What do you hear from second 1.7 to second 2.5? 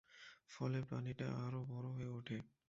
বড় হয়ে ওঠে।